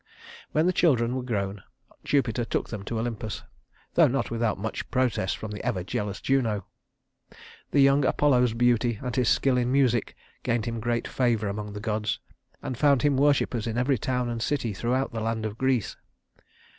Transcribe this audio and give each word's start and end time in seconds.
When 0.51 0.65
the 0.65 0.73
children 0.73 1.15
were 1.15 1.21
grown, 1.21 1.61
Jupiter 2.03 2.43
took 2.43 2.69
them 2.69 2.81
to 2.85 2.97
Olympus, 2.97 3.43
though 3.93 4.07
not 4.07 4.31
without 4.31 4.57
much 4.57 4.89
protest 4.89 5.37
from 5.37 5.51
the 5.51 5.63
ever 5.63 5.83
jealous 5.83 6.19
Juno. 6.19 6.65
The 7.69 7.81
young 7.81 8.03
Apollo's 8.05 8.55
beauty 8.55 8.97
and 9.03 9.15
his 9.15 9.29
skill 9.29 9.57
in 9.59 9.71
music 9.71 10.15
gained 10.41 10.65
him 10.65 10.79
great 10.79 11.07
favor 11.07 11.47
among 11.47 11.73
the 11.73 11.79
gods, 11.79 12.17
and 12.63 12.75
found 12.79 13.03
him 13.03 13.15
worshipers 13.15 13.67
in 13.67 13.77
every 13.77 13.99
town 13.99 14.27
and 14.27 14.41
city 14.41 14.73
throughout 14.73 15.13
the 15.13 15.21
land 15.21 15.45
of 15.45 15.59
Greece. 15.59 15.95